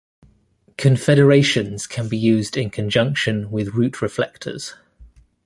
Confederations 0.79 1.85
can 1.85 2.07
be 2.09 2.17
used 2.17 2.57
in 2.57 2.71
conjunction 2.71 3.51
with 3.51 3.75
route 3.75 4.01
reflectors. 4.01 4.73